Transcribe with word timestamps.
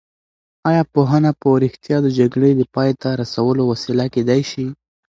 ایا 0.69 0.83
پوهنه 0.93 1.31
په 1.41 1.47
رښتیا 1.63 1.97
د 2.03 2.07
جګړې 2.19 2.51
د 2.55 2.61
پای 2.75 2.89
ته 3.01 3.09
رسولو 3.21 3.63
وسیله 3.71 4.05
کېدای 4.15 4.41
شي؟ 4.51 4.65